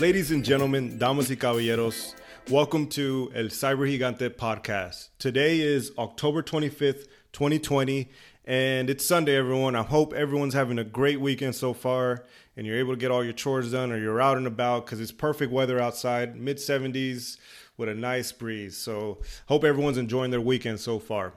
Ladies 0.00 0.30
and 0.30 0.42
gentlemen, 0.42 0.96
damas 0.96 1.28
y 1.28 1.36
caballeros, 1.36 2.14
welcome 2.48 2.86
to 2.86 3.30
El 3.34 3.48
Cyber 3.48 3.86
Gigante 3.86 4.30
podcast. 4.30 5.10
Today 5.18 5.60
is 5.60 5.92
October 5.98 6.42
25th, 6.42 7.06
2020, 7.34 8.08
and 8.46 8.88
it's 8.88 9.04
Sunday, 9.04 9.36
everyone. 9.36 9.76
I 9.76 9.82
hope 9.82 10.14
everyone's 10.14 10.54
having 10.54 10.78
a 10.78 10.84
great 10.84 11.20
weekend 11.20 11.54
so 11.54 11.74
far 11.74 12.24
and 12.56 12.66
you're 12.66 12.78
able 12.78 12.94
to 12.94 12.98
get 12.98 13.10
all 13.10 13.22
your 13.22 13.34
chores 13.34 13.72
done 13.72 13.92
or 13.92 13.98
you're 13.98 14.22
out 14.22 14.38
and 14.38 14.46
about 14.46 14.86
because 14.86 15.02
it's 15.02 15.12
perfect 15.12 15.52
weather 15.52 15.78
outside, 15.78 16.34
mid 16.34 16.56
70s 16.56 17.36
with 17.76 17.90
a 17.90 17.94
nice 17.94 18.32
breeze. 18.32 18.78
So, 18.78 19.18
hope 19.48 19.64
everyone's 19.64 19.98
enjoying 19.98 20.30
their 20.30 20.40
weekend 20.40 20.80
so 20.80 20.98
far. 20.98 21.34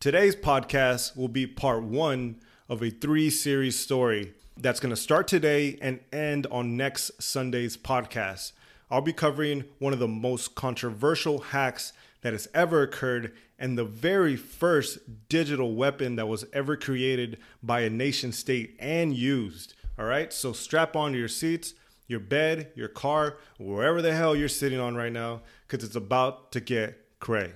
Today's 0.00 0.36
podcast 0.36 1.16
will 1.16 1.28
be 1.28 1.46
part 1.46 1.82
one 1.82 2.40
of 2.68 2.82
a 2.82 2.90
three 2.90 3.30
series 3.30 3.78
story 3.78 4.34
that's 4.60 4.80
going 4.80 4.90
to 4.90 5.00
start 5.00 5.28
today 5.28 5.78
and 5.80 6.00
end 6.12 6.46
on 6.50 6.76
next 6.76 7.22
Sunday's 7.22 7.76
podcast. 7.76 8.52
I'll 8.90 9.00
be 9.00 9.12
covering 9.12 9.64
one 9.78 9.92
of 9.92 9.98
the 9.98 10.08
most 10.08 10.54
controversial 10.54 11.38
hacks 11.38 11.92
that 12.22 12.32
has 12.32 12.48
ever 12.52 12.82
occurred 12.82 13.32
and 13.58 13.78
the 13.78 13.84
very 13.84 14.34
first 14.34 14.98
digital 15.28 15.74
weapon 15.74 16.16
that 16.16 16.26
was 16.26 16.44
ever 16.52 16.76
created 16.76 17.38
by 17.62 17.80
a 17.80 17.90
nation 17.90 18.32
state 18.32 18.76
and 18.80 19.14
used. 19.14 19.74
All 19.98 20.06
right, 20.06 20.32
so 20.32 20.52
strap 20.52 20.96
onto 20.96 21.18
your 21.18 21.28
seats, 21.28 21.74
your 22.06 22.20
bed, 22.20 22.72
your 22.74 22.88
car, 22.88 23.38
wherever 23.58 24.02
the 24.02 24.14
hell 24.14 24.34
you're 24.34 24.48
sitting 24.48 24.80
on 24.80 24.96
right 24.96 25.12
now, 25.12 25.42
because 25.66 25.84
it's 25.84 25.96
about 25.96 26.50
to 26.52 26.60
get 26.60 26.98
cray. 27.20 27.52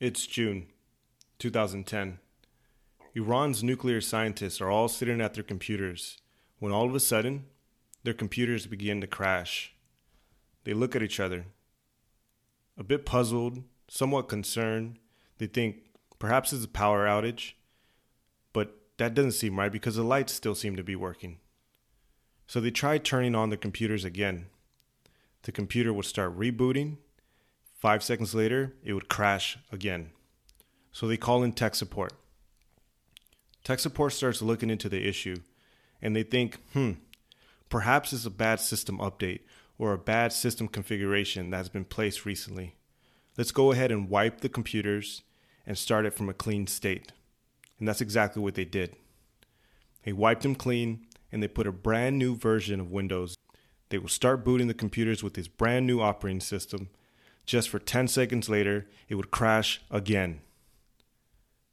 It's 0.00 0.26
June 0.26 0.66
2010. 1.38 2.18
Iran's 3.16 3.62
nuclear 3.62 4.00
scientists 4.00 4.60
are 4.60 4.70
all 4.70 4.88
sitting 4.88 5.20
at 5.20 5.34
their 5.34 5.44
computers 5.44 6.18
when 6.58 6.72
all 6.72 6.86
of 6.86 6.94
a 6.96 7.00
sudden 7.00 7.44
their 8.02 8.12
computers 8.12 8.66
begin 8.66 9.00
to 9.00 9.06
crash. 9.06 9.72
They 10.64 10.74
look 10.74 10.96
at 10.96 11.02
each 11.02 11.20
other, 11.20 11.46
a 12.76 12.82
bit 12.82 13.06
puzzled, 13.06 13.62
somewhat 13.86 14.28
concerned. 14.28 14.98
They 15.38 15.46
think 15.46 15.76
perhaps 16.18 16.52
it's 16.52 16.64
a 16.64 16.68
power 16.68 17.06
outage, 17.06 17.52
but 18.52 18.76
that 18.96 19.14
doesn't 19.14 19.32
seem 19.32 19.60
right 19.60 19.70
because 19.70 19.94
the 19.94 20.02
lights 20.02 20.32
still 20.32 20.56
seem 20.56 20.74
to 20.74 20.82
be 20.82 20.96
working. 20.96 21.38
So 22.48 22.60
they 22.60 22.72
try 22.72 22.98
turning 22.98 23.36
on 23.36 23.50
the 23.50 23.56
computers 23.56 24.04
again. 24.04 24.46
The 25.42 25.52
computer 25.52 25.92
would 25.92 26.04
start 26.04 26.36
rebooting. 26.36 26.96
Five 27.78 28.02
seconds 28.02 28.34
later, 28.34 28.74
it 28.82 28.94
would 28.94 29.08
crash 29.08 29.56
again. 29.70 30.10
So 30.90 31.06
they 31.06 31.16
call 31.16 31.44
in 31.44 31.52
tech 31.52 31.76
support. 31.76 32.12
Tech 33.64 33.78
support 33.78 34.12
starts 34.12 34.42
looking 34.42 34.68
into 34.68 34.90
the 34.90 35.08
issue 35.08 35.36
and 36.02 36.14
they 36.14 36.22
think, 36.22 36.58
hmm, 36.74 36.92
perhaps 37.70 38.12
it's 38.12 38.26
a 38.26 38.30
bad 38.30 38.60
system 38.60 38.98
update 38.98 39.40
or 39.78 39.92
a 39.92 39.98
bad 39.98 40.32
system 40.32 40.68
configuration 40.68 41.50
that's 41.50 41.70
been 41.70 41.86
placed 41.86 42.26
recently. 42.26 42.76
Let's 43.38 43.52
go 43.52 43.72
ahead 43.72 43.90
and 43.90 44.10
wipe 44.10 44.40
the 44.40 44.50
computers 44.50 45.22
and 45.66 45.78
start 45.78 46.04
it 46.04 46.12
from 46.12 46.28
a 46.28 46.34
clean 46.34 46.66
state. 46.66 47.10
And 47.78 47.88
that's 47.88 48.02
exactly 48.02 48.42
what 48.42 48.54
they 48.54 48.66
did. 48.66 48.96
They 50.04 50.12
wiped 50.12 50.42
them 50.42 50.54
clean 50.54 51.06
and 51.32 51.42
they 51.42 51.48
put 51.48 51.66
a 51.66 51.72
brand 51.72 52.18
new 52.18 52.36
version 52.36 52.80
of 52.80 52.92
Windows. 52.92 53.34
They 53.88 53.96
will 53.96 54.08
start 54.08 54.44
booting 54.44 54.68
the 54.68 54.74
computers 54.74 55.22
with 55.22 55.34
this 55.34 55.48
brand 55.48 55.86
new 55.86 56.00
operating 56.00 56.40
system. 56.40 56.90
Just 57.46 57.70
for 57.70 57.78
10 57.78 58.08
seconds 58.08 58.50
later, 58.50 58.86
it 59.08 59.14
would 59.14 59.30
crash 59.30 59.80
again. 59.90 60.42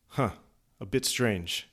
Huh, 0.08 0.32
a 0.80 0.86
bit 0.86 1.06
strange. 1.06 1.68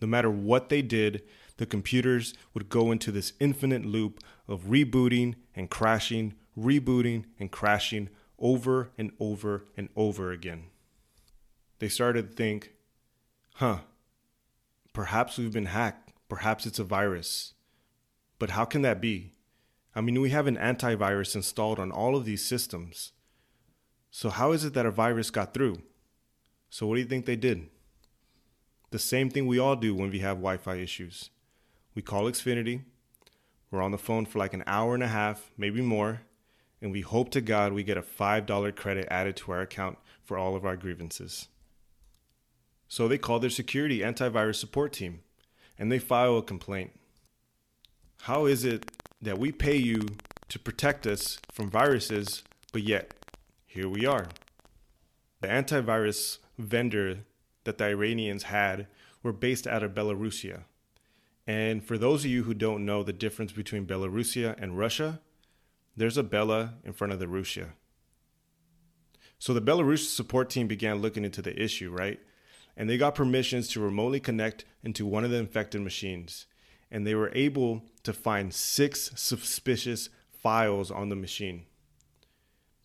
No 0.00 0.06
matter 0.06 0.30
what 0.30 0.68
they 0.68 0.82
did, 0.82 1.22
the 1.56 1.66
computers 1.66 2.34
would 2.54 2.68
go 2.68 2.90
into 2.92 3.10
this 3.10 3.32
infinite 3.40 3.84
loop 3.84 4.22
of 4.46 4.64
rebooting 4.64 5.36
and 5.54 5.70
crashing, 5.70 6.34
rebooting 6.58 7.24
and 7.38 7.50
crashing 7.50 8.10
over 8.38 8.90
and 8.98 9.12
over 9.18 9.64
and 9.76 9.88
over 9.96 10.32
again. 10.32 10.64
They 11.78 11.88
started 11.88 12.30
to 12.30 12.36
think, 12.36 12.72
huh, 13.54 13.78
perhaps 14.92 15.38
we've 15.38 15.52
been 15.52 15.66
hacked. 15.66 16.12
Perhaps 16.28 16.66
it's 16.66 16.78
a 16.78 16.84
virus. 16.84 17.54
But 18.38 18.50
how 18.50 18.64
can 18.64 18.82
that 18.82 19.00
be? 19.00 19.32
I 19.94 20.00
mean, 20.02 20.20
we 20.20 20.30
have 20.30 20.46
an 20.46 20.56
antivirus 20.56 21.34
installed 21.34 21.78
on 21.78 21.90
all 21.90 22.16
of 22.16 22.24
these 22.24 22.44
systems. 22.44 23.12
So, 24.10 24.28
how 24.28 24.52
is 24.52 24.64
it 24.64 24.74
that 24.74 24.86
a 24.86 24.90
virus 24.90 25.30
got 25.30 25.54
through? 25.54 25.82
So, 26.68 26.86
what 26.86 26.96
do 26.96 27.00
you 27.00 27.06
think 27.06 27.24
they 27.24 27.36
did? 27.36 27.68
The 28.90 28.98
same 28.98 29.30
thing 29.30 29.46
we 29.46 29.58
all 29.58 29.76
do 29.76 29.94
when 29.94 30.10
we 30.10 30.20
have 30.20 30.36
Wi 30.36 30.56
Fi 30.56 30.76
issues. 30.76 31.30
We 31.94 32.02
call 32.02 32.24
Xfinity, 32.24 32.82
we're 33.70 33.82
on 33.82 33.90
the 33.90 33.98
phone 33.98 34.26
for 34.26 34.38
like 34.38 34.54
an 34.54 34.64
hour 34.66 34.94
and 34.94 35.02
a 35.02 35.08
half, 35.08 35.50
maybe 35.56 35.80
more, 35.80 36.22
and 36.80 36.92
we 36.92 37.00
hope 37.00 37.30
to 37.30 37.40
God 37.40 37.72
we 37.72 37.82
get 37.82 37.96
a 37.96 38.02
$5 38.02 38.76
credit 38.76 39.08
added 39.10 39.36
to 39.36 39.52
our 39.52 39.60
account 39.60 39.98
for 40.22 40.38
all 40.38 40.54
of 40.54 40.64
our 40.64 40.76
grievances. 40.76 41.48
So 42.88 43.08
they 43.08 43.18
call 43.18 43.40
their 43.40 43.50
security 43.50 44.00
antivirus 44.00 44.56
support 44.56 44.92
team 44.92 45.20
and 45.78 45.90
they 45.90 45.98
file 45.98 46.38
a 46.38 46.42
complaint. 46.42 46.92
How 48.22 48.46
is 48.46 48.64
it 48.64 48.90
that 49.20 49.38
we 49.38 49.52
pay 49.52 49.76
you 49.76 50.00
to 50.48 50.58
protect 50.58 51.06
us 51.06 51.38
from 51.50 51.70
viruses, 51.70 52.44
but 52.72 52.82
yet 52.82 53.14
here 53.66 53.88
we 53.88 54.06
are? 54.06 54.28
The 55.40 55.48
antivirus 55.48 56.38
vendor 56.56 57.18
that 57.66 57.76
the 57.76 57.84
Iranians 57.84 58.44
had 58.44 58.86
were 59.22 59.32
based 59.32 59.66
out 59.66 59.82
of 59.82 59.92
Belarusia. 59.92 60.62
And 61.46 61.84
for 61.84 61.98
those 61.98 62.24
of 62.24 62.30
you 62.30 62.44
who 62.44 62.54
don't 62.54 62.84
know 62.84 63.02
the 63.02 63.12
difference 63.12 63.52
between 63.52 63.86
Belarusia 63.86 64.60
and 64.60 64.78
Russia, 64.78 65.20
there's 65.96 66.16
a 66.16 66.22
Bella 66.22 66.74
in 66.84 66.92
front 66.92 67.12
of 67.12 67.18
the 67.18 67.28
Russia. 67.28 67.74
So 69.38 69.52
the 69.52 69.60
Belarus 69.60 70.06
support 70.08 70.50
team 70.50 70.66
began 70.66 71.02
looking 71.02 71.24
into 71.24 71.42
the 71.42 71.60
issue, 71.62 71.90
right? 71.90 72.18
And 72.76 72.88
they 72.88 72.98
got 72.98 73.14
permissions 73.14 73.68
to 73.68 73.80
remotely 73.80 74.20
connect 74.20 74.64
into 74.82 75.06
one 75.06 75.24
of 75.24 75.30
the 75.30 75.38
infected 75.38 75.82
machines. 75.82 76.46
And 76.90 77.06
they 77.06 77.14
were 77.14 77.32
able 77.34 77.84
to 78.02 78.12
find 78.12 78.52
six 78.52 79.10
suspicious 79.14 80.08
files 80.30 80.90
on 80.90 81.08
the 81.08 81.16
machine. 81.16 81.64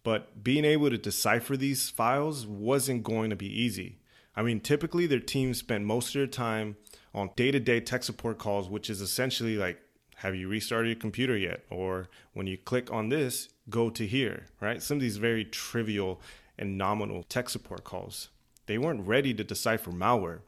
But 0.03 0.43
being 0.43 0.65
able 0.65 0.89
to 0.89 0.97
decipher 0.97 1.55
these 1.55 1.89
files 1.89 2.47
wasn't 2.47 3.03
going 3.03 3.29
to 3.29 3.35
be 3.35 3.47
easy. 3.47 4.00
I 4.35 4.43
mean, 4.43 4.59
typically 4.59 5.07
their 5.07 5.19
team 5.19 5.53
spent 5.53 5.85
most 5.85 6.07
of 6.07 6.19
their 6.19 6.27
time 6.27 6.77
on 7.13 7.31
day 7.35 7.51
to 7.51 7.59
day 7.59 7.79
tech 7.79 8.03
support 8.03 8.37
calls, 8.37 8.69
which 8.69 8.89
is 8.89 9.01
essentially 9.01 9.57
like, 9.57 9.81
have 10.15 10.35
you 10.35 10.47
restarted 10.47 10.87
your 10.87 10.99
computer 10.99 11.35
yet? 11.35 11.63
Or 11.69 12.07
when 12.33 12.47
you 12.47 12.57
click 12.57 12.91
on 12.91 13.09
this, 13.09 13.49
go 13.69 13.89
to 13.89 14.05
here, 14.05 14.45
right? 14.59 14.81
Some 14.81 14.97
of 14.97 15.01
these 15.01 15.17
very 15.17 15.43
trivial 15.43 16.21
and 16.57 16.77
nominal 16.77 17.23
tech 17.23 17.49
support 17.49 17.83
calls. 17.83 18.29
They 18.67 18.77
weren't 18.77 19.07
ready 19.07 19.33
to 19.33 19.43
decipher 19.43 19.91
malware. 19.91 20.41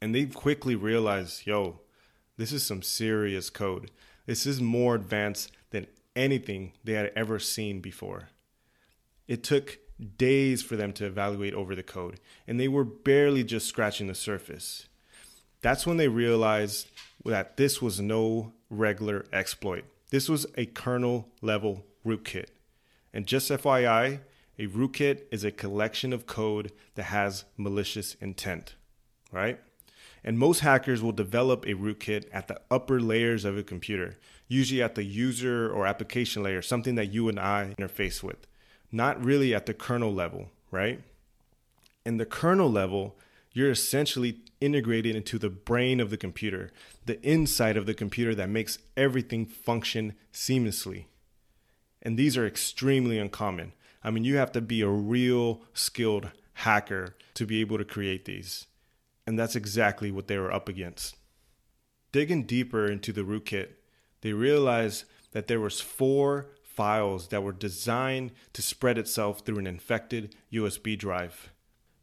And 0.00 0.14
they 0.14 0.24
quickly 0.24 0.74
realized, 0.74 1.46
yo, 1.46 1.80
this 2.36 2.50
is 2.50 2.64
some 2.64 2.82
serious 2.82 3.50
code. 3.50 3.90
This 4.26 4.46
is 4.46 4.60
more 4.60 4.94
advanced 4.94 5.52
than 5.70 5.86
anything 6.16 6.72
they 6.82 6.94
had 6.94 7.12
ever 7.14 7.38
seen 7.38 7.80
before. 7.80 8.30
It 9.28 9.44
took 9.44 9.78
days 10.16 10.62
for 10.62 10.76
them 10.76 10.92
to 10.94 11.06
evaluate 11.06 11.54
over 11.54 11.74
the 11.74 11.82
code, 11.82 12.20
and 12.46 12.58
they 12.58 12.68
were 12.68 12.84
barely 12.84 13.44
just 13.44 13.66
scratching 13.66 14.06
the 14.06 14.14
surface. 14.14 14.86
That's 15.60 15.86
when 15.86 15.96
they 15.96 16.08
realized 16.08 16.88
that 17.24 17.56
this 17.56 17.80
was 17.80 18.00
no 18.00 18.52
regular 18.68 19.24
exploit. 19.32 19.84
This 20.10 20.28
was 20.28 20.46
a 20.56 20.66
kernel 20.66 21.28
level 21.40 21.84
rootkit. 22.04 22.46
And 23.12 23.26
just 23.26 23.50
FYI, 23.50 24.20
a 24.58 24.66
rootkit 24.66 25.22
is 25.30 25.44
a 25.44 25.52
collection 25.52 26.12
of 26.12 26.26
code 26.26 26.72
that 26.94 27.04
has 27.04 27.44
malicious 27.56 28.14
intent, 28.20 28.74
right? 29.30 29.60
And 30.24 30.38
most 30.38 30.60
hackers 30.60 31.02
will 31.02 31.12
develop 31.12 31.64
a 31.64 31.74
rootkit 31.74 32.26
at 32.32 32.48
the 32.48 32.60
upper 32.70 33.00
layers 33.00 33.44
of 33.44 33.56
a 33.56 33.62
computer, 33.62 34.18
usually 34.48 34.82
at 34.82 34.94
the 34.94 35.04
user 35.04 35.70
or 35.70 35.86
application 35.86 36.42
layer, 36.42 36.62
something 36.62 36.94
that 36.96 37.12
you 37.12 37.28
and 37.28 37.38
I 37.38 37.74
interface 37.78 38.22
with 38.22 38.46
not 38.92 39.24
really 39.24 39.54
at 39.54 39.66
the 39.66 39.74
kernel 39.74 40.12
level, 40.12 40.50
right? 40.70 41.00
In 42.04 42.18
the 42.18 42.26
kernel 42.26 42.70
level, 42.70 43.16
you're 43.52 43.70
essentially 43.70 44.40
integrated 44.60 45.16
into 45.16 45.38
the 45.38 45.50
brain 45.50 45.98
of 45.98 46.10
the 46.10 46.16
computer, 46.16 46.70
the 47.06 47.20
inside 47.26 47.76
of 47.76 47.86
the 47.86 47.94
computer 47.94 48.34
that 48.34 48.48
makes 48.48 48.78
everything 48.96 49.46
function 49.46 50.14
seamlessly. 50.32 51.06
And 52.02 52.18
these 52.18 52.36
are 52.36 52.46
extremely 52.46 53.18
uncommon. 53.18 53.72
I 54.04 54.10
mean, 54.10 54.24
you 54.24 54.36
have 54.36 54.52
to 54.52 54.60
be 54.60 54.82
a 54.82 54.88
real 54.88 55.62
skilled 55.72 56.30
hacker 56.54 57.16
to 57.34 57.46
be 57.46 57.60
able 57.60 57.78
to 57.78 57.84
create 57.84 58.24
these. 58.24 58.66
And 59.26 59.38
that's 59.38 59.56
exactly 59.56 60.10
what 60.10 60.26
they 60.26 60.38
were 60.38 60.52
up 60.52 60.68
against. 60.68 61.16
Digging 62.10 62.44
deeper 62.44 62.86
into 62.86 63.12
the 63.12 63.22
rootkit, 63.22 63.70
they 64.20 64.32
realized 64.32 65.04
that 65.32 65.46
there 65.46 65.60
was 65.60 65.80
four 65.80 66.48
files 66.74 67.28
that 67.28 67.42
were 67.42 67.52
designed 67.52 68.32
to 68.52 68.62
spread 68.62 68.98
itself 68.98 69.40
through 69.40 69.58
an 69.58 69.66
infected 69.66 70.34
USB 70.52 70.98
drive. 70.98 71.52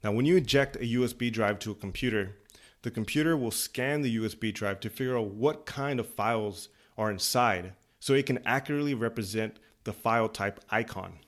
Now, 0.04 0.12
when 0.12 0.26
you 0.26 0.38
eject 0.38 0.76
a 0.78 0.80
USB 0.80 1.32
drive 1.32 1.60
to 1.60 1.72
a 1.72 1.76
computer, 1.76 2.38
the 2.82 2.92
computer 2.92 3.36
will 3.36 3.52
scan 3.52 4.02
the 4.02 4.16
USB 4.18 4.54
drive 4.54 4.80
to 4.82 4.90
figure 4.90 5.18
out 5.18 5.32
what 5.32 5.66
kind 5.66 6.00
of 6.00 6.08
files 6.08 6.70
are 6.98 7.12
inside 7.12 7.74
so 8.00 8.14
it 8.14 8.26
can 8.26 8.40
accurately 8.46 8.94
represent 8.94 9.58
the 9.84 9.94
file 9.94 10.30
type 10.30 10.60
icon. 10.70 11.20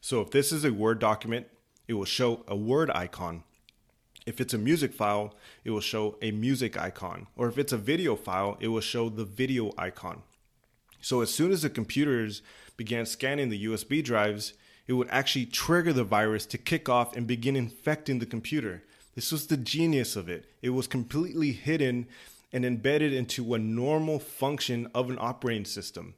So 0.00 0.20
if 0.20 0.30
this 0.30 0.52
is 0.52 0.64
a 0.64 0.72
Word 0.72 0.98
document, 0.98 1.46
it 1.88 1.94
will 1.94 2.04
show 2.04 2.44
a 2.46 2.56
Word 2.56 2.90
icon. 2.90 3.44
If 4.26 4.40
it's 4.40 4.54
a 4.54 4.58
music 4.58 4.92
file, 4.92 5.34
it 5.64 5.70
will 5.70 5.80
show 5.80 6.18
a 6.20 6.30
music 6.30 6.78
icon. 6.78 7.26
Or 7.36 7.48
if 7.48 7.56
it's 7.56 7.72
a 7.72 7.78
video 7.78 8.16
file, 8.16 8.58
it 8.60 8.68
will 8.68 8.80
show 8.80 9.08
the 9.08 9.24
video 9.24 9.72
icon. 9.78 10.22
So 11.00 11.22
as 11.22 11.32
soon 11.32 11.52
as 11.52 11.62
the 11.62 11.70
computers 11.70 12.42
began 12.80 13.04
scanning 13.04 13.50
the 13.50 13.66
USB 13.66 14.02
drives, 14.02 14.54
it 14.86 14.94
would 14.94 15.10
actually 15.10 15.44
trigger 15.44 15.92
the 15.92 16.02
virus 16.02 16.46
to 16.46 16.56
kick 16.56 16.88
off 16.88 17.14
and 17.14 17.26
begin 17.26 17.54
infecting 17.54 18.20
the 18.20 18.24
computer. 18.24 18.82
This 19.14 19.30
was 19.30 19.48
the 19.48 19.58
genius 19.58 20.16
of 20.16 20.30
it. 20.30 20.46
It 20.62 20.70
was 20.70 20.86
completely 20.86 21.52
hidden 21.52 22.06
and 22.54 22.64
embedded 22.64 23.12
into 23.12 23.52
a 23.52 23.58
normal 23.58 24.18
function 24.18 24.88
of 24.94 25.10
an 25.10 25.18
operating 25.20 25.66
system. 25.66 26.14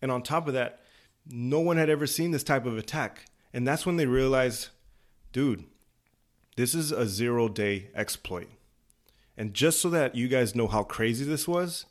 And 0.00 0.10
on 0.10 0.22
top 0.22 0.48
of 0.48 0.54
that, 0.54 0.80
no 1.26 1.60
one 1.60 1.76
had 1.76 1.90
ever 1.90 2.06
seen 2.06 2.30
this 2.30 2.42
type 2.42 2.64
of 2.64 2.78
attack. 2.78 3.26
And 3.52 3.68
that's 3.68 3.84
when 3.84 3.96
they 3.96 4.06
realized, 4.06 4.68
dude, 5.32 5.64
this 6.56 6.74
is 6.74 6.90
a 6.90 7.06
zero 7.06 7.48
day 7.48 7.90
exploit. 7.94 8.48
And 9.36 9.52
just 9.52 9.82
so 9.82 9.90
that 9.90 10.14
you 10.14 10.26
guys 10.26 10.54
know 10.54 10.68
how 10.68 10.84
crazy 10.84 11.26
this 11.26 11.46
was, 11.46 11.84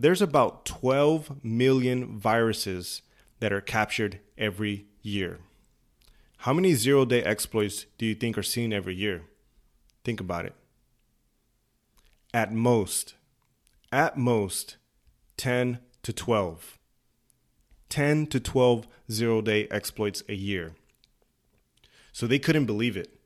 there's 0.00 0.22
about 0.22 0.64
12 0.64 1.44
million 1.44 2.18
viruses 2.18 3.02
that 3.38 3.52
are 3.52 3.60
captured 3.60 4.18
every 4.38 4.86
year. 5.02 5.40
How 6.38 6.54
many 6.54 6.72
zero 6.72 7.04
day 7.04 7.22
exploits 7.22 7.84
do 7.98 8.06
you 8.06 8.14
think 8.14 8.38
are 8.38 8.42
seen 8.42 8.72
every 8.72 8.94
year? 8.94 9.24
Think 10.02 10.18
about 10.18 10.46
it. 10.46 10.54
At 12.32 12.50
most, 12.50 13.14
at 13.92 14.16
most, 14.16 14.78
10 15.36 15.80
to 16.02 16.12
12. 16.14 16.78
10 17.90 18.26
to 18.28 18.40
12 18.40 18.86
zero 19.12 19.42
day 19.42 19.68
exploits 19.70 20.22
a 20.30 20.34
year. 20.34 20.72
So 22.12 22.26
they 22.26 22.38
couldn't 22.38 22.64
believe 22.64 22.96
it. 22.96 23.20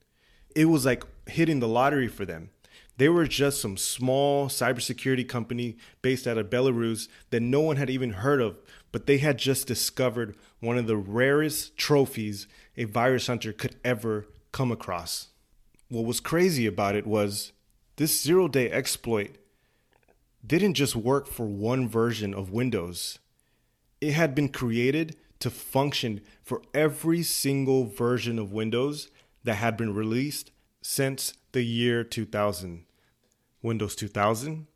It 0.56 0.64
was 0.64 0.84
like 0.84 1.04
hitting 1.28 1.60
the 1.60 1.68
lottery 1.68 2.08
for 2.08 2.24
them. 2.24 2.50
They 2.96 3.08
were 3.08 3.26
just 3.26 3.60
some 3.60 3.76
small 3.76 4.48
cybersecurity 4.48 5.28
company 5.28 5.76
based 6.00 6.26
out 6.26 6.38
of 6.38 6.50
Belarus 6.50 7.08
that 7.30 7.40
no 7.40 7.60
one 7.60 7.76
had 7.76 7.90
even 7.90 8.10
heard 8.10 8.40
of, 8.40 8.58
but 8.92 9.06
they 9.06 9.18
had 9.18 9.38
just 9.38 9.66
discovered 9.66 10.36
one 10.60 10.78
of 10.78 10.86
the 10.86 10.96
rarest 10.96 11.76
trophies 11.76 12.46
a 12.76 12.84
virus 12.84 13.26
hunter 13.26 13.52
could 13.52 13.76
ever 13.84 14.26
come 14.52 14.70
across. 14.70 15.28
What 15.88 16.04
was 16.04 16.20
crazy 16.20 16.66
about 16.66 16.94
it 16.94 17.06
was 17.06 17.52
this 17.96 18.20
zero 18.20 18.48
day 18.48 18.70
exploit 18.70 19.36
didn't 20.46 20.74
just 20.74 20.94
work 20.94 21.26
for 21.26 21.46
one 21.46 21.88
version 21.88 22.34
of 22.34 22.50
Windows, 22.50 23.18
it 24.00 24.12
had 24.12 24.34
been 24.34 24.48
created 24.48 25.16
to 25.40 25.50
function 25.50 26.20
for 26.42 26.62
every 26.74 27.22
single 27.22 27.86
version 27.86 28.38
of 28.38 28.52
Windows 28.52 29.08
that 29.44 29.54
had 29.54 29.76
been 29.76 29.94
released 29.94 30.50
since 30.82 31.34
the 31.54 31.64
year 31.64 32.04
2000. 32.04 32.84
Windows 33.64 33.96
2000, 33.96 34.66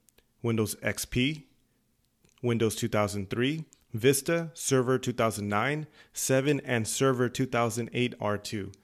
Windows 0.42 0.74
XP, 0.76 1.42
Windows 2.42 2.74
2003, 2.74 3.66
Vista, 3.92 4.50
Server 4.54 4.98
2009, 4.98 5.86
7, 6.14 6.60
and 6.60 6.88
Server 6.88 7.28
2008 7.28 8.18
R2. 8.18 8.74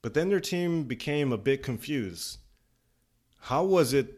But 0.00 0.14
then 0.14 0.30
their 0.30 0.40
team 0.40 0.84
became 0.84 1.30
a 1.30 1.36
bit 1.36 1.62
confused. 1.62 2.38
How 3.40 3.64
was 3.64 3.92
it 3.92 4.14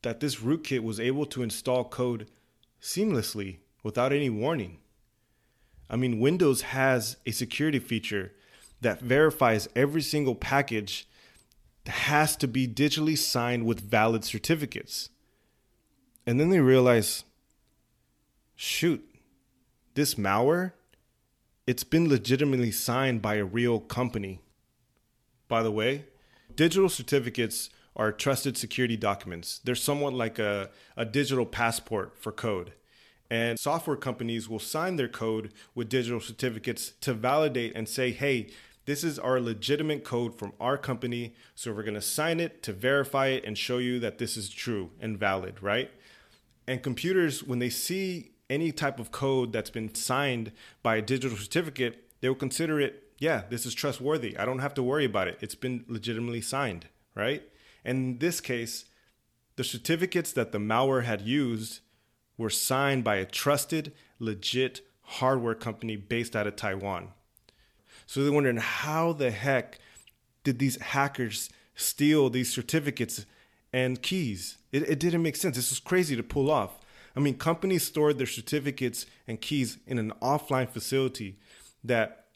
that 0.00 0.20
this 0.20 0.36
rootkit 0.36 0.80
was 0.82 0.98
able 0.98 1.26
to 1.26 1.42
install 1.42 1.84
code 1.84 2.30
seamlessly 2.80 3.58
without 3.82 4.14
any 4.14 4.30
warning? 4.30 4.78
I 5.90 5.96
mean, 5.96 6.20
Windows 6.20 6.62
has 6.62 7.18
a 7.26 7.32
security 7.32 7.80
feature 7.80 8.32
that 8.80 9.02
verifies 9.02 9.68
every 9.76 10.00
single 10.00 10.34
package 10.34 11.06
has 11.86 12.36
to 12.36 12.48
be 12.48 12.68
digitally 12.68 13.18
signed 13.18 13.66
with 13.66 13.80
valid 13.80 14.24
certificates. 14.24 15.10
And 16.26 16.38
then 16.38 16.50
they 16.50 16.60
realize 16.60 17.24
shoot, 18.54 19.04
this 19.94 20.14
malware, 20.14 20.72
it's 21.66 21.84
been 21.84 22.08
legitimately 22.08 22.70
signed 22.70 23.22
by 23.22 23.34
a 23.34 23.44
real 23.44 23.80
company. 23.80 24.40
By 25.48 25.62
the 25.62 25.72
way, 25.72 26.06
digital 26.54 26.88
certificates 26.88 27.70
are 27.94 28.12
trusted 28.12 28.56
security 28.56 28.96
documents. 28.96 29.60
They're 29.62 29.74
somewhat 29.74 30.14
like 30.14 30.38
a, 30.38 30.70
a 30.96 31.04
digital 31.04 31.44
passport 31.44 32.16
for 32.16 32.32
code. 32.32 32.72
And 33.30 33.58
software 33.58 33.96
companies 33.96 34.48
will 34.48 34.58
sign 34.58 34.96
their 34.96 35.08
code 35.08 35.52
with 35.74 35.88
digital 35.88 36.20
certificates 36.20 36.92
to 37.00 37.14
validate 37.14 37.74
and 37.74 37.88
say, 37.88 38.12
hey, 38.12 38.50
this 38.84 39.04
is 39.04 39.18
our 39.18 39.40
legitimate 39.40 40.04
code 40.04 40.38
from 40.38 40.52
our 40.60 40.76
company. 40.76 41.34
So 41.54 41.72
we're 41.72 41.82
going 41.82 41.94
to 41.94 42.00
sign 42.00 42.40
it 42.40 42.62
to 42.64 42.72
verify 42.72 43.28
it 43.28 43.44
and 43.44 43.56
show 43.56 43.78
you 43.78 44.00
that 44.00 44.18
this 44.18 44.36
is 44.36 44.48
true 44.48 44.90
and 45.00 45.18
valid, 45.18 45.62
right? 45.62 45.90
And 46.66 46.82
computers, 46.82 47.42
when 47.42 47.58
they 47.58 47.70
see 47.70 48.32
any 48.50 48.72
type 48.72 48.98
of 48.98 49.12
code 49.12 49.52
that's 49.52 49.70
been 49.70 49.94
signed 49.94 50.52
by 50.82 50.96
a 50.96 51.02
digital 51.02 51.36
certificate, 51.36 52.10
they 52.20 52.28
will 52.28 52.36
consider 52.36 52.80
it, 52.80 53.12
yeah, 53.18 53.42
this 53.48 53.66
is 53.66 53.74
trustworthy. 53.74 54.36
I 54.36 54.44
don't 54.44 54.58
have 54.58 54.74
to 54.74 54.82
worry 54.82 55.04
about 55.04 55.28
it. 55.28 55.38
It's 55.40 55.54
been 55.54 55.84
legitimately 55.88 56.40
signed, 56.40 56.86
right? 57.14 57.42
And 57.84 57.98
in 57.98 58.18
this 58.18 58.40
case, 58.40 58.84
the 59.56 59.64
certificates 59.64 60.32
that 60.32 60.52
the 60.52 60.58
malware 60.58 61.04
had 61.04 61.22
used 61.22 61.80
were 62.36 62.50
signed 62.50 63.04
by 63.04 63.16
a 63.16 63.24
trusted, 63.24 63.92
legit 64.18 64.80
hardware 65.02 65.54
company 65.54 65.96
based 65.96 66.34
out 66.34 66.46
of 66.46 66.56
Taiwan. 66.56 67.08
So 68.06 68.22
they're 68.22 68.32
wondering 68.32 68.58
how 68.58 69.12
the 69.12 69.30
heck 69.30 69.78
did 70.44 70.58
these 70.58 70.80
hackers 70.80 71.50
steal 71.74 72.30
these 72.30 72.52
certificates 72.52 73.26
and 73.72 74.02
keys? 74.02 74.58
It, 74.70 74.88
it 74.88 74.98
didn't 74.98 75.22
make 75.22 75.36
sense. 75.36 75.56
This 75.56 75.70
was 75.70 75.80
crazy 75.80 76.16
to 76.16 76.22
pull 76.22 76.50
off. 76.50 76.78
I 77.14 77.20
mean, 77.20 77.36
companies 77.36 77.84
stored 77.84 78.18
their 78.18 78.26
certificates 78.26 79.06
and 79.26 79.40
keys 79.40 79.78
in 79.86 79.98
an 79.98 80.12
offline 80.22 80.68
facility 80.68 81.38
that 81.84 82.26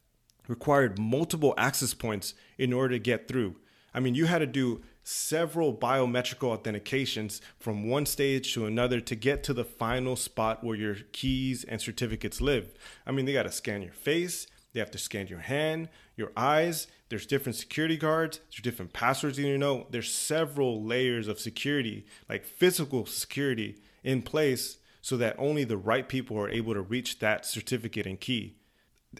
required 0.48 0.98
multiple 0.98 1.54
access 1.56 1.94
points 1.94 2.34
in 2.58 2.72
order 2.72 2.94
to 2.94 2.98
get 2.98 3.26
through. 3.26 3.56
I 3.94 4.00
mean, 4.00 4.14
you 4.14 4.26
had 4.26 4.40
to 4.40 4.46
do 4.46 4.82
several 5.02 5.72
biometrical 5.72 6.56
authentications 6.56 7.40
from 7.58 7.88
one 7.88 8.04
stage 8.04 8.52
to 8.52 8.66
another 8.66 9.00
to 9.00 9.14
get 9.14 9.42
to 9.44 9.54
the 9.54 9.64
final 9.64 10.16
spot 10.16 10.62
where 10.62 10.76
your 10.76 10.96
keys 11.12 11.64
and 11.64 11.80
certificates 11.80 12.40
live. 12.40 12.74
I 13.06 13.12
mean, 13.12 13.24
they 13.24 13.32
got 13.32 13.44
to 13.44 13.52
scan 13.52 13.82
your 13.82 13.92
face, 13.92 14.46
they 14.76 14.80
have 14.80 14.90
to 14.90 14.98
scan 14.98 15.26
your 15.26 15.38
hand, 15.38 15.88
your 16.16 16.32
eyes. 16.36 16.86
There's 17.08 17.24
different 17.24 17.56
security 17.56 17.96
guards. 17.96 18.40
There's 18.50 18.60
different 18.60 18.92
passwords 18.92 19.38
you 19.38 19.56
know. 19.56 19.86
There's 19.88 20.12
several 20.12 20.84
layers 20.84 21.28
of 21.28 21.40
security, 21.40 22.04
like 22.28 22.44
physical 22.44 23.06
security, 23.06 23.78
in 24.04 24.20
place 24.20 24.76
so 25.00 25.16
that 25.16 25.34
only 25.38 25.64
the 25.64 25.78
right 25.78 26.06
people 26.10 26.38
are 26.38 26.50
able 26.50 26.74
to 26.74 26.82
reach 26.82 27.20
that 27.20 27.46
certificate 27.46 28.06
and 28.06 28.20
key. 28.20 28.56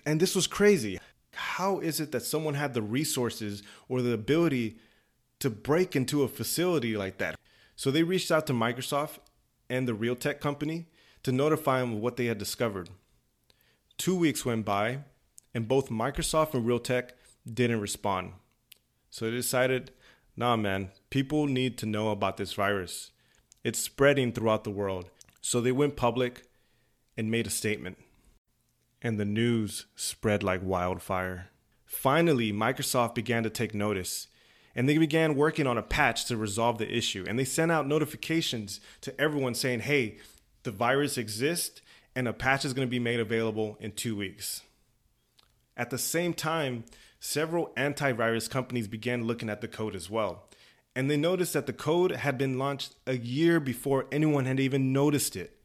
And 0.04 0.20
this 0.20 0.34
was 0.34 0.46
crazy. 0.46 1.00
How 1.32 1.78
is 1.78 2.00
it 2.00 2.12
that 2.12 2.22
someone 2.22 2.52
had 2.52 2.75
the 2.75 2.82
resources 2.82 3.62
or 3.88 4.02
the 4.02 4.12
ability 4.12 4.76
to 5.38 5.48
break 5.48 5.96
into 5.96 6.22
a 6.22 6.28
facility 6.28 6.98
like 6.98 7.16
that? 7.16 7.34
So 7.76 7.90
they 7.90 8.02
reached 8.02 8.30
out 8.30 8.46
to 8.48 8.52
Microsoft 8.52 9.20
and 9.70 9.88
the 9.88 9.94
Realtek 9.94 10.38
company 10.38 10.88
to 11.22 11.32
notify 11.32 11.80
them 11.80 11.94
of 11.94 12.00
what 12.00 12.18
they 12.18 12.26
had 12.26 12.36
discovered. 12.36 12.90
Two 13.96 14.16
weeks 14.16 14.44
went 14.44 14.66
by, 14.66 14.98
and 15.56 15.66
both 15.66 15.88
Microsoft 15.88 16.52
and 16.52 16.66
Realtek 16.66 17.12
didn't 17.50 17.80
respond. 17.80 18.32
So 19.08 19.25
they 19.25 19.30
decided, 19.30 19.90
nah, 20.36 20.54
man, 20.54 20.90
people 21.08 21.46
need 21.46 21.78
to 21.78 21.86
know 21.86 22.10
about 22.10 22.36
this 22.36 22.52
virus. 22.52 23.10
It's 23.64 23.78
spreading 23.78 24.32
throughout 24.32 24.64
the 24.64 24.70
world. 24.70 25.06
So 25.40 25.62
they 25.62 25.72
went 25.72 25.96
public 25.96 26.42
and 27.16 27.30
made 27.30 27.46
a 27.46 27.50
statement. 27.50 27.96
And 29.00 29.18
the 29.18 29.25
news 29.25 29.86
spread 29.96 30.42
like 30.42 30.60
wildfire. 30.62 31.48
Finally, 31.86 32.52
Microsoft 32.52 33.14
began 33.14 33.42
to 33.42 33.48
take 33.48 33.75
notice 33.75 34.28
and 34.75 34.86
they 34.86 34.98
began 34.98 35.36
working 35.36 35.66
on 35.66 35.78
a 35.78 35.82
patch 35.82 36.26
to 36.26 36.36
resolve 36.36 36.76
the 36.76 36.94
issue. 36.94 37.25
And 37.26 37.38
they 37.38 37.46
sent 37.46 37.72
out 37.72 37.88
notifications 37.88 38.78
to 39.00 39.18
everyone 39.18 39.54
saying, 39.54 39.80
hey, 39.80 40.18
the 40.64 40.70
virus 40.70 41.16
exists 41.16 41.80
and 42.14 42.28
a 42.28 42.34
patch 42.34 42.66
is 42.66 42.75
going 42.75 42.86
to 42.86 42.90
be 42.90 42.98
made 42.98 43.20
available 43.20 43.78
in 43.80 43.92
two 43.92 44.14
weeks. 44.14 44.60
At 45.76 45.90
the 45.90 45.99
same 45.99 46.33
time, 46.33 46.85
several 47.21 47.73
antivirus 47.76 48.49
companies 48.49 48.88
began 48.88 49.25
looking 49.25 49.50
at 49.50 49.61
the 49.61 49.68
code 49.68 49.95
as 49.95 50.09
well. 50.09 50.49
And 50.95 51.11
they 51.11 51.18
noticed 51.18 51.52
that 51.52 51.66
the 51.66 51.75
code 51.75 52.12
had 52.12 52.38
been 52.38 52.59
launched 52.59 52.95
a 53.06 53.18
year 53.18 53.61
before 53.61 54.06
anyone 54.11 54.47
had 54.47 54.59
even 54.59 54.92
noticed 54.92 55.37
it, 55.37 55.59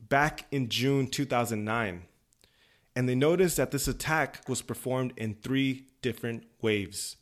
back 0.00 0.46
in 0.50 0.68
June 0.68 1.06
2009. 1.06 2.02
And 2.96 3.08
they 3.08 3.14
noticed 3.14 3.56
that 3.58 3.70
this 3.70 3.86
attack 3.86 4.42
was 4.48 4.62
performed 4.62 5.12
in 5.16 5.34
three 5.34 5.86
different 6.02 6.44
waves. 6.60 7.16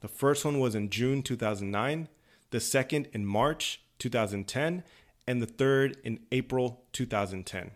The 0.00 0.08
first 0.08 0.44
one 0.44 0.60
was 0.60 0.76
in 0.76 0.90
June 0.90 1.22
2009, 1.22 2.08
the 2.50 2.60
second 2.60 3.08
in 3.12 3.26
March 3.26 3.82
2010, 3.98 4.84
and 5.26 5.42
the 5.42 5.46
third 5.46 5.96
in 6.04 6.20
April 6.30 6.84
2010. 6.92 7.72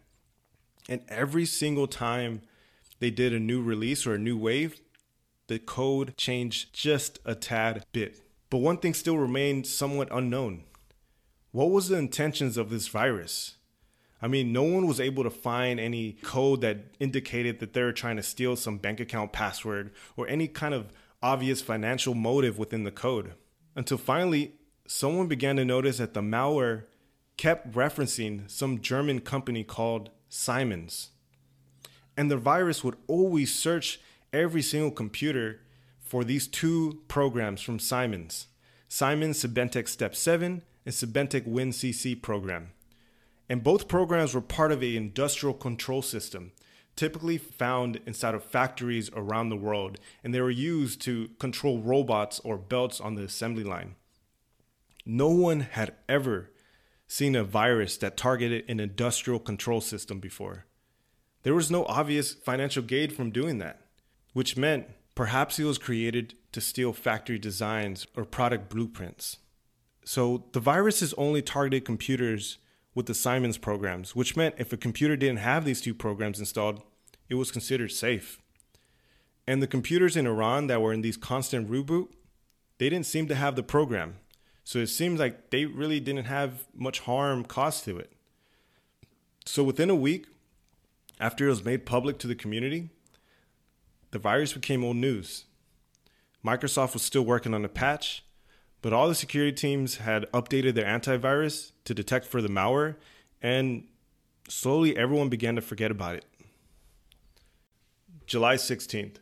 And 0.89 1.03
every 1.09 1.45
single 1.45 1.89
time 1.89 2.43
they 3.02 3.11
did 3.11 3.35
a 3.35 3.40
new 3.40 3.61
release 3.61 4.06
or 4.06 4.14
a 4.14 4.18
new 4.18 4.38
wave, 4.38 4.80
the 5.49 5.59
code 5.59 6.16
changed 6.16 6.73
just 6.73 7.18
a 7.25 7.35
tad 7.35 7.85
bit. 7.90 8.23
But 8.49 8.59
one 8.59 8.76
thing 8.76 8.94
still 8.94 9.18
remained 9.18 9.66
somewhat 9.66 10.06
unknown. 10.12 10.62
What 11.50 11.73
was 11.73 11.88
the 11.88 11.99
intentions 11.99 12.56
of 12.56 12.71
this 12.71 12.87
virus? 12.87 13.56
I 14.23 14.28
mean, 14.28 14.52
no 14.52 14.62
one 14.62 14.87
was 14.87 15.00
able 15.00 15.25
to 15.25 15.30
find 15.30 15.80
any 15.80 16.12
code 16.23 16.61
that 16.61 16.94
indicated 17.00 17.59
that 17.59 17.73
they 17.73 17.82
were 17.82 17.92
trying 17.92 18.18
to 18.18 18.23
steal 18.23 18.54
some 18.54 18.78
bank 18.78 19.00
account 19.00 19.32
password 19.32 19.90
or 20.16 20.28
any 20.28 20.47
kind 20.47 20.73
of 20.73 20.92
obvious 21.21 21.61
financial 21.61 22.14
motive 22.14 22.56
within 22.56 22.85
the 22.85 22.92
code. 22.92 23.32
Until 23.75 23.99
finally, 23.99 24.52
someone 24.87 25.26
began 25.26 25.56
to 25.56 25.64
notice 25.64 25.99
that 25.99 26.14
the 26.14 26.21
malware 26.21 26.85
kept 27.37 27.73
referencing 27.73 28.49
some 28.49 28.80
German 28.80 29.18
company 29.23 29.64
called 29.64 30.11
Siemens. 30.28 31.09
And 32.16 32.31
the 32.31 32.37
virus 32.37 32.85
would 32.85 32.97
always 33.07 33.54
search 33.54 34.00
every 34.33 34.62
single 34.62 34.90
computer 34.90 35.61
for 36.00 36.25
these 36.25 36.47
two 36.47 37.02
programs 37.09 37.62
from 37.62 37.78
Siemens 37.78 38.49
Siemens 38.88 39.42
Simatic 39.42 39.88
Step 39.88 40.14
7 40.14 40.62
and 40.85 40.95
Simatic 40.95 41.49
WinCC 41.49 42.21
program. 42.21 42.73
And 43.49 43.64
both 43.64 43.88
programs 43.88 44.35
were 44.35 44.42
part 44.42 44.73
of 44.73 44.83
an 44.83 44.95
industrial 44.95 45.54
control 45.54 46.02
system, 46.02 46.52
typically 46.95 47.38
found 47.38 48.00
inside 48.04 48.35
of 48.35 48.45
factories 48.45 49.11
around 49.14 49.49
the 49.49 49.57
world, 49.57 49.99
and 50.23 50.35
they 50.35 50.42
were 50.42 50.50
used 50.50 51.00
to 51.02 51.31
control 51.38 51.78
robots 51.78 52.40
or 52.40 52.59
belts 52.59 53.00
on 53.00 53.14
the 53.14 53.25
assembly 53.25 53.64
line. 53.64 53.95
No 55.07 55.28
one 55.28 55.61
had 55.61 55.95
ever 56.09 56.50
seen 57.07 57.35
a 57.35 57.45
virus 57.45 57.97
that 57.97 58.19
targeted 58.19 58.64
an 58.69 58.81
industrial 58.81 59.40
control 59.40 59.81
system 59.81 60.21
before. 60.21 60.66
There 61.43 61.55
was 61.55 61.71
no 61.71 61.85
obvious 61.87 62.35
financial 62.35 62.83
gain 62.83 63.11
from 63.11 63.31
doing 63.31 63.59
that, 63.59 63.81
which 64.33 64.57
meant 64.57 64.87
perhaps 65.15 65.59
it 65.59 65.65
was 65.65 65.79
created 65.79 66.35
to 66.53 66.61
steal 66.61 66.93
factory 66.93 67.39
designs 67.39 68.07
or 68.17 68.25
product 68.25 68.69
blueprints. 68.69 69.39
So 70.05 70.45
the 70.53 70.61
viruses 70.61 71.15
only 71.15 71.43
targeted 71.43 71.85
computers 71.85 72.59
with 72.95 73.07
the 73.07 73.15
Siemens 73.15 73.59
programs, 73.59 74.15
which 74.15 74.37
meant 74.37 74.57
if 74.59 74.73
a 74.73 74.77
computer 74.77 75.17
didn't 75.17 75.39
have 75.39 75.65
these 75.65 75.81
two 75.81 75.95
programs 75.95 76.39
installed, 76.39 76.83
it 77.29 77.37
was 77.37 77.51
considered 77.51 77.91
safe. 77.91 78.39
And 79.47 79.63
the 79.63 79.67
computers 79.67 80.17
in 80.17 80.27
Iran 80.27 80.67
that 80.69 80.81
were 80.81 80.93
in 80.93 81.01
these 81.01 81.17
constant 81.17 81.71
reboot, 81.71 82.09
they 82.79 82.89
didn't 82.89 83.07
seem 83.07 83.29
to 83.29 83.35
have 83.35 83.57
the 83.57 83.63
program. 83.63 84.17
So 84.65 84.79
it 84.79 84.89
seems 84.89 85.19
like 85.19 85.51
they 85.51 85.65
really 85.65 85.99
didn't 85.99 86.27
have 86.27 86.67
much 86.75 87.01
harm 87.01 87.45
caused 87.45 87.85
to 87.85 87.99
it. 87.99 88.13
So 89.45 89.65
within 89.65 89.91
a 89.91 89.95
week, 89.95 90.27
after 91.23 91.47
it 91.47 91.50
was 91.50 91.64
made 91.64 91.87
public 91.87 92.19
to 92.19 92.26
the 92.26 92.35
community, 92.35 92.91
the 94.11 94.19
virus 94.19 94.52
became 94.52 94.83
old 94.83 94.97
news. 94.97 95.45
Microsoft 96.45 96.95
was 96.95 97.02
still 97.02 97.23
working 97.23 97.55
on 97.55 97.64
a 97.64 97.69
patch, 97.69 98.25
but 98.83 98.93
all 98.93 99.07
the 99.07 99.14
security 99.14 99.52
teams 99.52 99.99
had 99.99 100.29
updated 100.33 100.75
their 100.75 100.85
antivirus 100.85 101.71
to 101.85 101.95
detect 101.95 102.26
for 102.26 102.43
the 102.43 102.49
malware, 102.49 102.97
and 103.41 103.85
slowly 104.49 104.97
everyone 104.97 105.29
began 105.29 105.55
to 105.55 105.62
forget 105.62 105.93
about 105.93 106.17
it. 106.17 106.25
July 108.26 108.57
16th, 108.57 109.19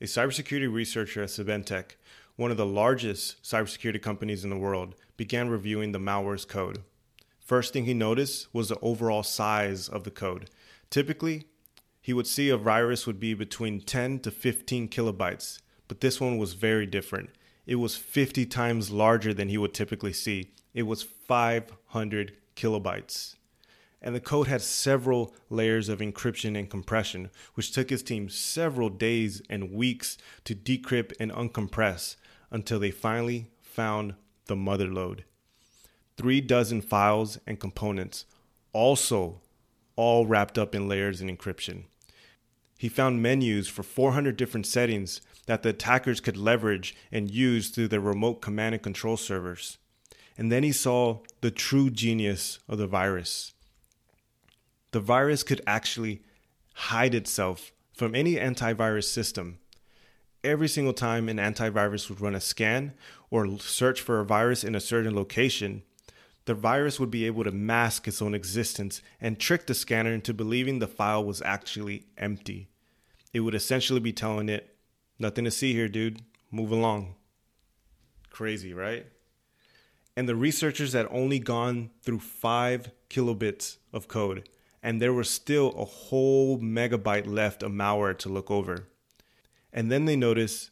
a 0.00 0.04
cybersecurity 0.04 0.72
researcher 0.72 1.24
at 1.24 1.28
Symantec, 1.28 1.96
one 2.36 2.52
of 2.52 2.56
the 2.56 2.64
largest 2.64 3.42
cybersecurity 3.42 4.00
companies 4.00 4.44
in 4.44 4.50
the 4.50 4.56
world, 4.56 4.94
began 5.16 5.48
reviewing 5.48 5.90
the 5.90 5.98
malware's 5.98 6.44
code. 6.44 6.84
First 7.40 7.72
thing 7.72 7.84
he 7.84 7.94
noticed 7.94 8.46
was 8.54 8.68
the 8.68 8.78
overall 8.78 9.24
size 9.24 9.88
of 9.88 10.04
the 10.04 10.12
code. 10.12 10.48
Typically, 10.92 11.48
he 12.00 12.12
would 12.12 12.28
see 12.28 12.48
a 12.48 12.56
virus 12.56 13.04
would 13.04 13.18
be 13.18 13.34
between 13.34 13.80
10 13.80 14.20
to 14.20 14.30
15 14.30 14.88
kilobytes, 14.88 15.58
but 15.88 16.00
this 16.00 16.20
one 16.20 16.38
was 16.38 16.52
very 16.52 16.86
different 16.86 17.30
it 17.66 17.76
was 17.76 17.96
50 17.96 18.46
times 18.46 18.90
larger 18.90 19.32
than 19.32 19.48
he 19.48 19.58
would 19.58 19.74
typically 19.74 20.12
see. 20.12 20.52
It 20.74 20.82
was 20.82 21.02
500 21.02 22.36
kilobytes. 22.56 23.36
And 24.00 24.16
the 24.16 24.20
code 24.20 24.48
had 24.48 24.62
several 24.62 25.32
layers 25.48 25.88
of 25.88 26.00
encryption 26.00 26.58
and 26.58 26.68
compression, 26.68 27.30
which 27.54 27.70
took 27.70 27.90
his 27.90 28.02
team 28.02 28.28
several 28.28 28.88
days 28.88 29.42
and 29.48 29.72
weeks 29.72 30.18
to 30.44 30.56
decrypt 30.56 31.12
and 31.20 31.30
uncompress 31.30 32.16
until 32.50 32.80
they 32.80 32.90
finally 32.90 33.48
found 33.60 34.14
the 34.46 34.56
mother 34.56 34.88
lode. 34.88 35.24
Three 36.16 36.40
dozen 36.40 36.80
files 36.80 37.38
and 37.46 37.60
components, 37.60 38.24
also 38.72 39.40
all 39.96 40.26
wrapped 40.26 40.58
up 40.58 40.74
in 40.74 40.88
layers 40.88 41.20
and 41.20 41.30
encryption. 41.30 41.84
He 42.78 42.88
found 42.88 43.22
menus 43.22 43.68
for 43.68 43.82
400 43.82 44.36
different 44.36 44.66
settings 44.66 45.20
that 45.46 45.62
the 45.62 45.68
attackers 45.68 46.20
could 46.20 46.36
leverage 46.36 46.96
and 47.10 47.30
use 47.30 47.68
through 47.68 47.88
their 47.88 48.00
remote 48.00 48.42
command 48.42 48.74
and 48.74 48.82
control 48.82 49.16
servers. 49.16 49.78
And 50.36 50.50
then 50.50 50.62
he 50.62 50.72
saw 50.72 51.20
the 51.42 51.50
true 51.50 51.90
genius 51.90 52.58
of 52.68 52.78
the 52.78 52.86
virus. 52.86 53.52
The 54.92 55.00
virus 55.00 55.42
could 55.42 55.60
actually 55.66 56.22
hide 56.74 57.14
itself 57.14 57.72
from 57.94 58.14
any 58.14 58.34
antivirus 58.34 59.04
system. 59.04 59.58
Every 60.42 60.68
single 60.68 60.92
time 60.92 61.28
an 61.28 61.36
antivirus 61.36 62.08
would 62.08 62.20
run 62.20 62.34
a 62.34 62.40
scan 62.40 62.94
or 63.30 63.58
search 63.58 64.00
for 64.00 64.18
a 64.18 64.24
virus 64.24 64.64
in 64.64 64.74
a 64.74 64.80
certain 64.80 65.14
location, 65.14 65.82
the 66.44 66.54
virus 66.54 66.98
would 66.98 67.10
be 67.10 67.26
able 67.26 67.44
to 67.44 67.52
mask 67.52 68.08
its 68.08 68.20
own 68.20 68.34
existence 68.34 69.00
and 69.20 69.38
trick 69.38 69.66
the 69.66 69.74
scanner 69.74 70.12
into 70.12 70.34
believing 70.34 70.78
the 70.78 70.86
file 70.88 71.24
was 71.24 71.42
actually 71.42 72.06
empty. 72.16 72.68
It 73.32 73.40
would 73.40 73.54
essentially 73.54 74.00
be 74.00 74.12
telling 74.12 74.48
it, 74.48 74.72
Nothing 75.22 75.44
to 75.44 75.52
see 75.52 75.72
here, 75.72 75.86
dude. 75.86 76.22
Move 76.50 76.72
along. 76.72 77.14
Crazy, 78.30 78.74
right? 78.74 79.06
And 80.16 80.28
the 80.28 80.34
researchers 80.34 80.94
had 80.94 81.06
only 81.12 81.38
gone 81.38 81.90
through 82.02 82.18
five 82.18 82.90
kilobits 83.08 83.76
of 83.92 84.08
code, 84.08 84.48
and 84.82 85.00
there 85.00 85.12
was 85.12 85.30
still 85.30 85.74
a 85.76 85.84
whole 85.84 86.58
megabyte 86.58 87.26
left 87.26 87.62
of 87.62 87.70
malware 87.70 88.18
to 88.18 88.28
look 88.28 88.50
over. 88.50 88.88
And 89.72 89.92
then 89.92 90.06
they 90.06 90.16
noticed 90.16 90.70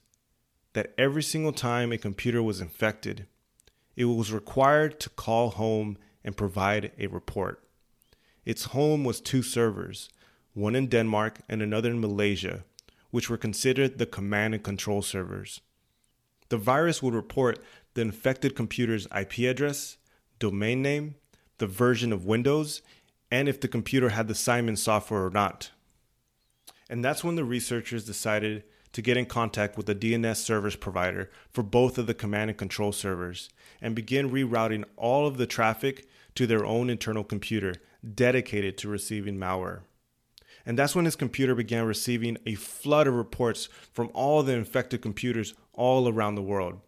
that 0.72 0.94
every 0.98 1.22
single 1.22 1.52
time 1.52 1.92
a 1.92 1.98
computer 1.98 2.42
was 2.42 2.60
infected, 2.60 3.28
it 3.96 4.04
was 4.04 4.32
required 4.32 5.00
to 5.00 5.10
call 5.10 5.50
home 5.50 5.98
and 6.24 6.36
provide 6.36 6.92
a 6.98 7.06
report. 7.06 7.62
Its 8.44 8.66
home 8.66 9.04
was 9.04 9.20
two 9.20 9.42
servers, 9.42 10.08
one 10.54 10.74
in 10.74 10.86
Denmark 10.86 11.40
and 11.48 11.62
another 11.62 11.90
in 11.90 12.00
Malaysia, 12.00 12.64
which 13.10 13.28
were 13.28 13.36
considered 13.36 13.98
the 13.98 14.06
command 14.06 14.54
and 14.54 14.62
control 14.62 15.02
servers. 15.02 15.60
The 16.48 16.56
virus 16.56 17.02
would 17.02 17.14
report 17.14 17.62
the 17.94 18.00
infected 18.02 18.56
computer's 18.56 19.06
IP 19.16 19.38
address, 19.40 19.96
domain 20.38 20.82
name, 20.82 21.16
the 21.58 21.66
version 21.66 22.12
of 22.12 22.24
Windows, 22.24 22.82
and 23.30 23.48
if 23.48 23.60
the 23.60 23.68
computer 23.68 24.10
had 24.10 24.28
the 24.28 24.34
Siemens 24.34 24.82
software 24.82 25.24
or 25.24 25.30
not. 25.30 25.70
And 26.88 27.04
that's 27.04 27.22
when 27.22 27.36
the 27.36 27.44
researchers 27.44 28.04
decided 28.04 28.64
to 28.92 29.02
get 29.02 29.16
in 29.16 29.26
contact 29.26 29.76
with 29.76 29.86
the 29.86 29.94
DNS 29.94 30.36
service 30.36 30.74
provider 30.74 31.30
for 31.52 31.62
both 31.62 31.98
of 31.98 32.06
the 32.06 32.14
command 32.14 32.50
and 32.50 32.58
control 32.58 32.90
servers 32.90 33.48
and 33.80 33.94
begin 33.94 34.30
rerouting 34.30 34.84
all 34.96 35.26
of 35.26 35.36
the 35.36 35.46
traffic 35.46 36.06
to 36.34 36.46
their 36.46 36.64
own 36.64 36.90
internal 36.90 37.24
computer 37.24 37.74
dedicated 38.14 38.78
to 38.78 38.88
receiving 38.88 39.36
malware. 39.36 39.80
And 40.66 40.78
that's 40.78 40.94
when 40.94 41.04
his 41.04 41.16
computer 41.16 41.54
began 41.54 41.84
receiving 41.84 42.36
a 42.46 42.54
flood 42.54 43.06
of 43.06 43.14
reports 43.14 43.68
from 43.92 44.10
all 44.14 44.42
the 44.42 44.52
infected 44.52 45.02
computers 45.02 45.54
all 45.72 46.08
around 46.08 46.34
the 46.34 46.42
world. 46.42 46.80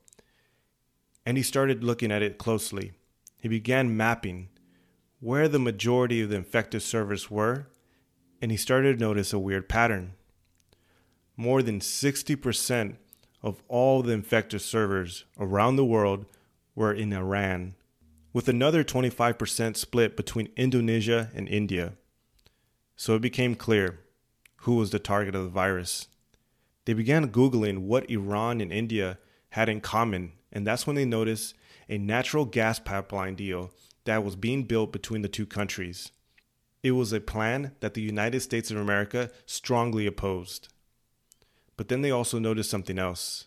And 1.25 1.37
he 1.37 1.43
started 1.43 1.85
looking 1.85 2.13
at 2.13 2.23
it 2.23 2.39
closely. 2.39 2.93
He 3.39 3.49
began 3.49 3.97
mapping 3.97 4.49
where 5.21 5.49
the 5.49 5.59
majority 5.59 6.21
of 6.21 6.31
the 6.31 6.37
infected 6.37 6.83
servers 6.83 7.31
were, 7.31 7.69
and 8.41 8.51
he 8.51 8.57
started 8.57 8.99
to 8.99 9.05
notice 9.05 9.33
a 9.33 9.39
weird 9.39 9.69
pattern. 9.69 10.15
More 11.37 11.63
than 11.63 11.81
60% 11.81 12.97
of 13.43 13.63
all 13.69 14.03
the 14.03 14.13
infected 14.13 14.61
servers 14.63 15.25
around 15.39 15.77
the 15.77 15.85
world 15.85 16.27
were 16.75 16.93
in 16.93 17.13
Iran, 17.13 17.75
with 18.33 18.49
another 18.49 18.83
25% 18.83 19.77
split 19.77 20.17
between 20.17 20.49
Indonesia 20.57 21.31
and 21.35 21.49
India. 21.49 21.95
So 22.97 23.15
it 23.15 23.23
became 23.23 23.55
clear 23.55 24.01
who 24.63 24.77
was 24.77 24.91
the 24.91 24.99
target 24.99 25.35
of 25.35 25.43
the 25.43 25.49
virus. 25.49 26.09
They 26.85 26.95
began 26.95 27.31
Googling 27.31 27.79
what 27.79 28.09
Iran 28.11 28.61
and 28.61 28.73
India 28.73 29.19
had 29.51 29.69
in 29.69 29.81
common, 29.81 30.33
and 30.53 30.67
that's 30.67 30.87
when 30.87 30.97
they 30.97 31.05
noticed 31.05 31.55
a 31.89 31.99
natural 31.99 32.45
gas 32.45 32.79
pipeline 32.79 33.35
deal 33.35 33.71
that 34.05 34.25
was 34.25 34.37
being 34.37 34.65
built 34.65 34.93
between 34.93 35.23
the 35.23 35.29
two 35.29 35.47
countries. 35.47 36.11
It 36.83 36.93
was 36.93 37.13
a 37.13 37.21
plan 37.21 37.73
that 37.81 37.95
the 37.95 38.03
United 38.03 38.41
States 38.41 38.71
of 38.71 38.77
America 38.77 39.31
strongly 39.47 40.07
opposed. 40.07 40.69
But 41.77 41.89
then 41.89 42.03
they 42.03 42.11
also 42.11 42.39
noticed 42.39 42.71
something 42.71 42.99
else 42.99 43.47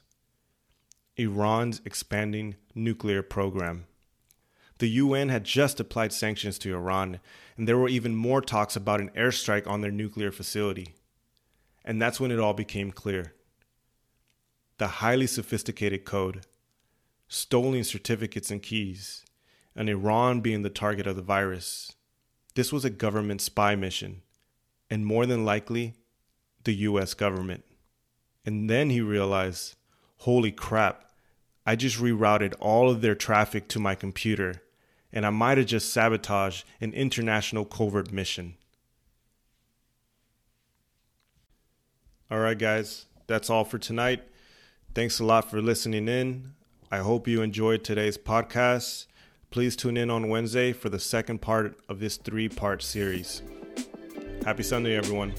Iran's 1.18 1.82
expanding 1.86 2.56
nuclear 2.76 3.24
program. 3.24 3.88
The 4.78 4.90
UN 4.90 5.30
had 5.30 5.46
just 5.46 5.80
applied 5.80 6.12
sanctions 6.12 6.60
to 6.60 6.76
Iran, 6.76 7.22
and 7.56 7.68
there 7.68 7.78
were 7.78 7.88
even 7.88 8.16
more 8.16 8.42
talks 8.42 8.76
about 8.76 9.00
an 9.00 9.10
airstrike 9.16 9.66
on 9.66 9.82
their 9.82 9.92
nuclear 9.92 10.32
facility. 10.32 10.96
And 11.86 12.02
that's 12.02 12.20
when 12.20 12.32
it 12.32 12.40
all 12.40 12.54
became 12.54 12.92
clear. 12.92 13.34
The 14.78 14.88
highly 14.88 15.28
sophisticated 15.28 16.04
code, 16.04 16.46
stolen 17.30 17.86
certificates 17.86 18.52
and 18.52 18.62
keys, 18.62 19.24
and 19.76 19.90
Iran 19.90 20.42
being 20.42 20.62
the 20.62 20.70
target 20.70 21.08
of 21.08 21.16
the 21.16 21.22
virus. 21.22 21.94
This 22.56 22.74
was 22.74 22.84
a 22.84 22.90
government 22.90 23.42
spy 23.42 23.76
mission, 23.76 24.22
and 24.90 25.06
more 25.06 25.26
than 25.26 25.46
likely, 25.46 25.94
the 26.66 26.74
US 26.76 27.14
government. 27.14 27.64
And 28.46 28.70
then 28.70 28.90
he 28.90 29.00
realized 29.00 29.76
holy 30.18 30.52
crap, 30.52 31.05
I 31.66 31.76
just 31.76 31.98
rerouted 31.98 32.54
all 32.60 32.90
of 32.90 33.02
their 33.02 33.16
traffic 33.16 33.68
to 33.70 33.80
my 33.80 33.96
computer, 33.96 34.62
and 35.12 35.26
I 35.26 35.32
might 35.32 35.58
have 35.58 35.68
just 35.68 35.92
sabotaged 35.92 36.66
an 36.80 36.94
international 36.94 37.66
covert 37.66 38.12
mission. 38.12 38.56
All 42.30 42.40
right, 42.40 42.58
guys, 42.58 43.06
that's 43.28 43.50
all 43.50 43.64
for 43.64 43.78
tonight. 43.78 44.24
Thanks 44.94 45.20
a 45.20 45.26
lot 45.26 45.50
for 45.50 45.62
listening 45.62 46.08
in. 46.08 46.54
I 46.92 47.00
hope 47.00 47.28
you 47.28 47.42
enjoyed 47.42 47.84
today's 47.84 48.18
podcast. 48.18 49.08
Please 49.50 49.76
tune 49.76 49.98
in 49.98 50.10
on 50.10 50.30
Wednesday 50.30 50.74
for 50.74 50.90
the 50.90 51.00
second 51.00 51.42
part 51.42 51.78
of 51.90 52.00
this 52.00 52.18
three 52.18 52.50
part 52.50 52.84
series. 52.84 53.42
Happy 54.44 54.64
Sunday, 54.64 54.96
everyone. 54.96 55.34